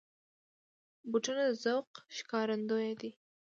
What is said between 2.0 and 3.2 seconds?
ښکارندوی دي.